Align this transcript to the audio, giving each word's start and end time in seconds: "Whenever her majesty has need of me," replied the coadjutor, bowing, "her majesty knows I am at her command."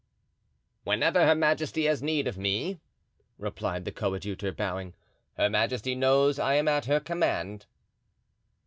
"Whenever 0.83 1.27
her 1.27 1.35
majesty 1.35 1.83
has 1.85 2.01
need 2.01 2.27
of 2.27 2.35
me," 2.35 2.79
replied 3.37 3.85
the 3.85 3.91
coadjutor, 3.91 4.51
bowing, 4.51 4.95
"her 5.37 5.47
majesty 5.47 5.93
knows 5.93 6.39
I 6.39 6.55
am 6.55 6.67
at 6.67 6.85
her 6.85 6.99
command." 6.99 7.67